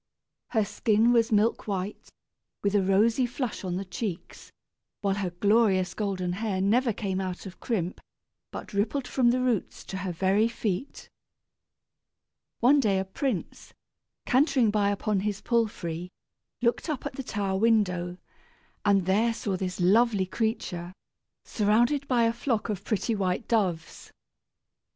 [0.47, 2.09] Her skin was milk white,
[2.63, 4.51] with a rosy flush on the cheeks,
[5.01, 8.01] while her glorious golden hair never came out of crimp,
[8.49, 11.07] but rippled from the roots to her very feet.
[12.61, 13.75] One day a prince,
[14.25, 16.09] cantering by upon his palfrey,
[16.63, 18.17] looked up at the tower window,
[18.83, 20.95] and there saw this lovely creature,
[21.43, 24.11] surrounded by a flock of pretty white doves.